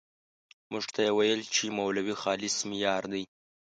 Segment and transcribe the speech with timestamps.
[0.71, 3.23] موږ ته یې ويل چې مولوي خالص مې يار دی.